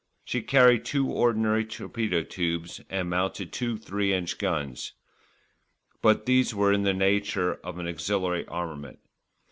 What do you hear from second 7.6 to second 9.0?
of an auxiliary armament.